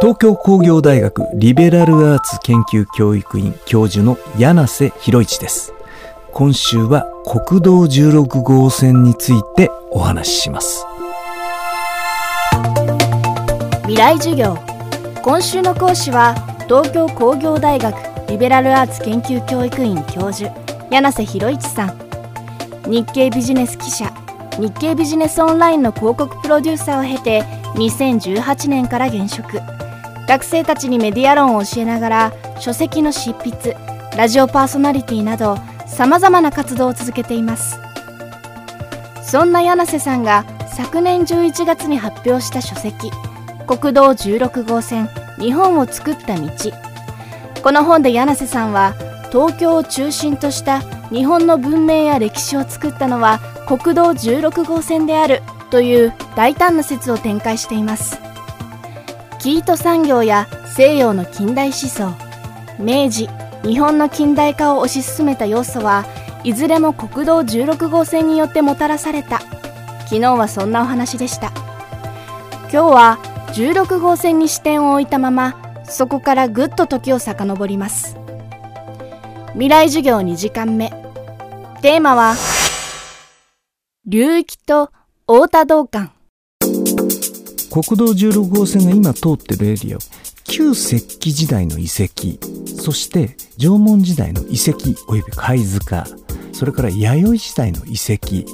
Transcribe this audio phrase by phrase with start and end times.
[0.00, 5.74] 東京工業大学リベラルアーツ研究教育院教授の柳瀬博一です。
[6.32, 10.86] 今週は国道16号線についてお話しします。
[13.86, 14.56] 未来授業。
[15.24, 16.36] 今週の講師は
[16.68, 17.96] 東京工業大学
[18.30, 20.54] リベラルアーツ研究教育院教授
[20.92, 21.98] 柳瀬博一さん。
[22.86, 24.08] 日経ビジネス記者。
[24.60, 27.42] 日経ビジネスオンラインの広告プロデューサーを経て
[27.74, 29.60] 2018年から現職。
[30.28, 33.76] 学生たちにメディア論を教えながら書籍の執筆
[34.14, 35.56] ラジオパーソナリティなど
[35.86, 37.80] さまざまな活動を続けています。
[39.22, 43.10] そんな柳瀬さんが昨年11月に発表した書籍
[43.66, 46.48] 「国道16号線日本を作った道」
[47.62, 48.94] この本で柳瀬さんは
[49.30, 58.27] 東京を中心とした日本の文明や歴史を作ったのは国道16号線であるという大胆な説を展開しています。
[59.38, 62.12] キート産業や西洋の近代思想
[62.78, 63.28] 明治
[63.62, 66.04] 日本の近代化を推し進めた要素は
[66.44, 69.40] いずれも国道16号線によってもたらされた。
[70.08, 71.52] 昨日はそんなお話でした。
[72.70, 73.18] 今日は
[73.48, 78.16] 16号線に視点を置いたままそこからぐっと時を遡ります。
[79.52, 80.90] 未来授業2時間目。
[81.82, 82.34] テーマは
[84.06, 84.90] 流域と
[85.26, 86.17] 太田道館。
[87.70, 89.98] 国道16号線が今通ってるエリア。
[90.44, 92.38] 旧石器時代の遺跡。
[92.82, 94.90] そして縄文時代の遺跡。
[95.06, 96.06] 及び貝塚。
[96.52, 98.44] それから弥生時代の遺跡。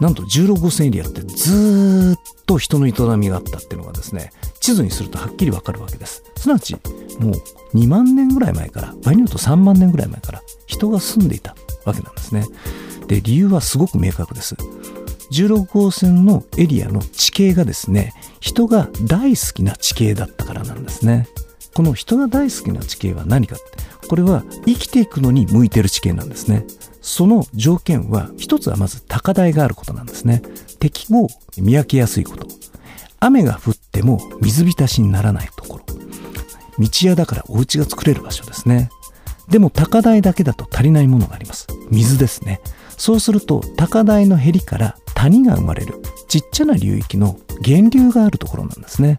[0.00, 6.22] なんと16号線エリアってずっと人の営みがあったっていうのがですね地図にするとはっきりわかるわけです。
[6.36, 6.74] すなわち
[7.18, 7.32] もう
[7.74, 12.46] 2万年ぐらい前から場合によると3万年ぐらい前から人が住んでいたわけなんですね。
[13.06, 14.56] で理由はすごく明確です。
[15.36, 21.28] 16号線のエリアの地形がですね人が大好きな地形だったからなんですね。
[21.74, 23.64] この人が大好きな地形は何かって
[24.08, 26.64] これは生きていくのに向いてる地形なんですね。
[27.02, 30.40] その条件は一つはまず高台があることなんですね。
[30.80, 31.28] 敵を
[31.58, 32.46] 見分けやすいこと。
[33.20, 35.84] 雨が降っても水浸しにならないところ。
[36.78, 38.88] 道屋だからお家が作れる場所ですね。
[39.48, 41.66] でも高台だけだと足りないものがあります。
[41.90, 42.60] 水ですね。
[42.96, 45.94] そうすると高台のへりから谷が生まれる
[46.28, 49.16] ちっちゃな流域の源流があるところなんですね。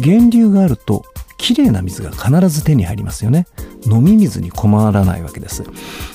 [0.00, 1.04] 源流があると
[1.36, 3.46] きれいな水が必ず手に入りますよね。
[3.86, 5.62] 飲み水に困らないわけです。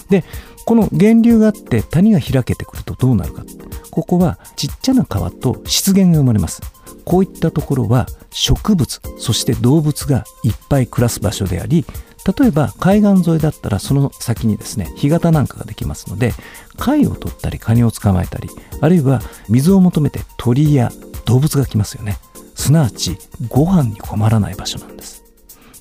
[0.10, 0.26] で
[0.66, 3.44] この源流があって谷が開けてくるとどうなるか。
[3.92, 6.62] ここはちっちゃな川と湿原が生まれます。
[7.06, 11.86] こういったところは植物そして動物がいっぱい暮らす場所であり
[12.26, 16.34] 例えば海岸沿いだったらその先にですね干潟なんかができますので
[16.78, 18.50] 貝を取ったりカニを捕まえたり
[18.82, 20.92] あるいは水を求めて鳥や
[21.26, 22.18] 動物が来ますよね。
[22.56, 25.24] すなわちご飯に困らない場所なんです。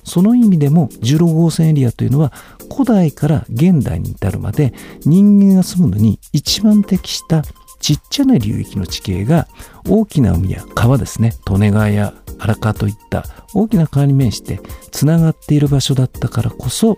[0.03, 2.33] その意味でも16号線エリアというのは
[2.71, 7.43] 古代から現代に至るまで人間が住むのに一番適した
[7.79, 9.47] ちっちゃな流域の地形が
[9.87, 14.59] 大きな海や川ですね利根川や荒川といった大きな川に面して
[14.91, 16.97] つながっている場所だったからこそ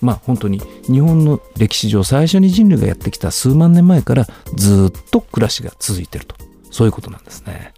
[0.00, 4.26] まあ本当に日本の歴史上最初に人類がやってきた数万年前から
[4.56, 6.36] ずっと暮らしが続いていると
[6.70, 7.74] そういうことなんですね。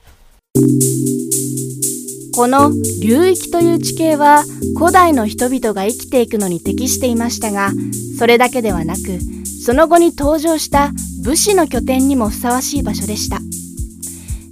[2.34, 2.72] この
[3.02, 4.44] 流域という地形は
[4.76, 7.70] 古代の人々が生きていくのに適していましたが
[8.18, 9.20] それだけではなく
[9.64, 10.90] その後に登場した
[11.22, 13.38] 武士の拠点にもふさわしい場所でした。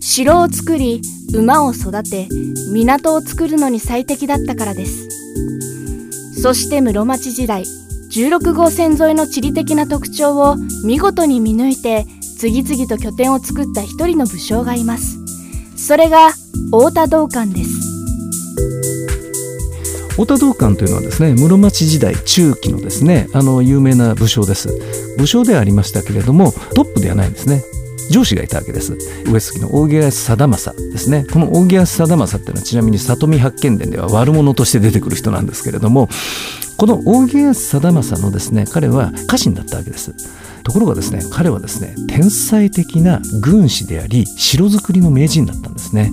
[0.00, 1.02] 城を作り
[1.34, 2.28] 馬を育て
[2.72, 5.08] 港を作るのに最適だったからです。
[6.40, 7.64] そして室町時代
[8.12, 12.06] 16号線沿いの地理的な特徴を見事に見抜いて
[12.38, 15.18] 次々と拠点を作った一人の武将がいます。
[15.76, 16.32] それが
[16.70, 17.69] 太田道館です。
[20.20, 24.68] 太田道館というのはですね室町時代中期のですねあの有名な武将です。
[25.16, 27.62] 武将ではありましたけれどもトップではないんですね。
[28.10, 28.98] 上司がいたわけです。
[29.24, 31.24] 上杉の扇安貞政ですね。
[31.32, 36.10] この扇安貞政っていうのはちなみに里見八犬伝では悪者として出てくる人なんですけれども
[36.80, 40.14] この扇安貞政のですね彼は家臣だったわけです。
[40.62, 46.10] ところがですね彼はですね天才的な軍師であり城造りの名人だったんですね。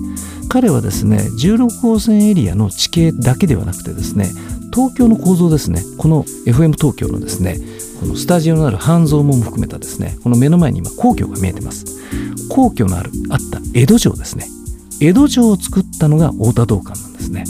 [0.50, 4.28] 彼はですね16号線エリアの地形だけではなくてですね
[4.70, 7.56] 東京の構造ですねこの FM 東京のですね
[7.98, 11.86] このスタジオのある半蔵門も含めたですねこの目の前に今皇居が見えてます。
[12.50, 14.46] 皇居のあるあった江戸城ですね。
[15.00, 17.44] 江戸城を作ったのが太田道館なんですね。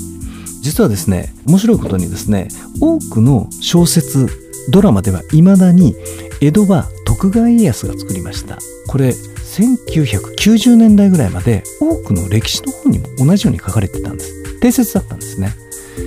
[0.69, 2.49] 実はですね面白いことにですね
[2.79, 4.29] 多くの小説
[4.69, 5.97] ドラマでは未だに
[6.43, 8.59] 江戸は徳川家康が作りました。
[8.87, 14.61] これ1990年代ぐらいまで多くの歴史の本にも同じように書かれてたんです。
[14.61, 15.55] 定説だったんですね。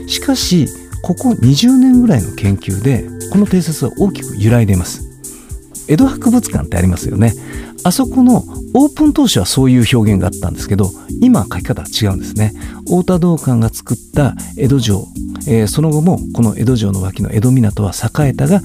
[0.05, 0.67] しかし
[1.01, 5.10] ここ20年ぐらいの研究でこの定説は大きく揺らいでいます。
[5.91, 7.33] 江戸博物館ってありますよね。
[7.83, 12.53] あそこのオープン当初はそういう表現があったんですけど今書き方は違うんですね。
[12.85, 15.07] 太田道館が作った江戸城、
[15.47, 18.61] えー、その後もこの江戸城の脇の江戸港は栄えたが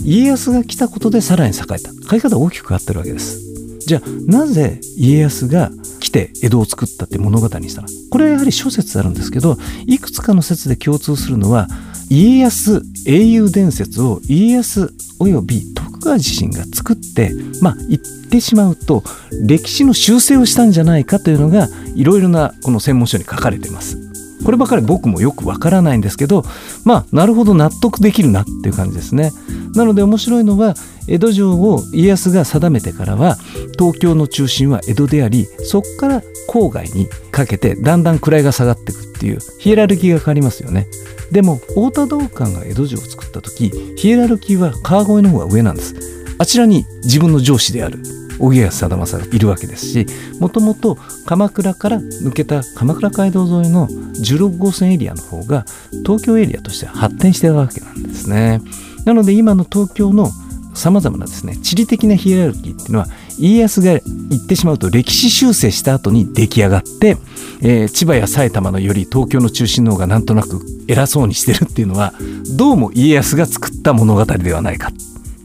[0.00, 1.90] 家康が来たことでさらに栄えた。
[1.92, 3.40] 書き方は大きく変わってるわけです。
[3.86, 5.70] じゃあなぜ家康が
[6.00, 9.56] 来て江戸を作ったって物語にしたらこれはやはり諸説あるんですけど
[9.86, 11.68] いくつかの説で共通するのは
[12.10, 18.00] 家康英雄伝説を家康及び徳川自身が作ってまあ言っ
[18.30, 19.02] てしまうと
[19.44, 24.07] 歴史の修正をしたんじゃないかというのがいろいろなこの専門書に書かれています。
[24.48, 26.42] こればかり僕もよくわからないんですけど
[26.82, 29.30] まあなるほど納得できるなっていう感じですね。
[29.74, 30.74] なので面白いのは
[31.06, 33.36] 江戸城を家康が定めてからは
[33.78, 40.86] 東京の中心は江戸でありそこから郊外にかけてだんだん位が下がっていくっていうヒエラルキーが変わりますよね。
[41.30, 45.94] でも太田道館が江戸城を作った時ヒエラルキーは川越の方が上なんです
[46.38, 47.98] あちらに自分の上司である
[48.38, 50.06] 荻安貞政がいるわけですし
[50.40, 50.96] もともと
[51.26, 55.64] 鎌倉から抜けた鎌倉街道沿いの16号線エリアの方が
[56.04, 58.60] 東京エリアとしては発展してるわけなんですね。
[59.04, 60.30] なので今の東京の
[60.74, 63.06] さまざまなですね地理的なヒエラルキーっていうのは
[63.38, 63.98] 家康が
[64.30, 67.16] 言ってしまうと歴史修正した後に出来上がって、
[67.62, 72.12] えー、千葉や埼玉のより東京の中心の方がなんとなく偉そうにしてるっていうのは
[72.56, 74.90] どうも家康が作った物語ではないか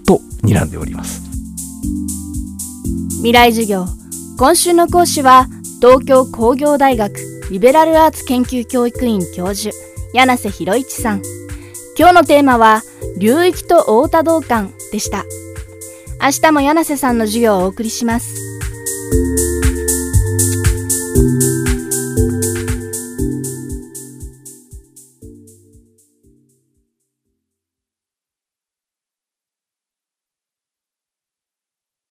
[0.06, 1.33] と睨んでおります。
[3.24, 3.86] 未来授業。
[4.38, 5.48] 今週の講師は
[5.80, 7.16] 東京工業大学
[7.50, 9.74] リベラルアーツ研究教育院教授
[10.14, 11.22] 柳瀬博一さん。
[11.98, 12.82] 今日のテーマは
[13.18, 15.24] 流域と太田道館でした。
[16.22, 18.53] 明日も柳瀬さんの授業をお送りします。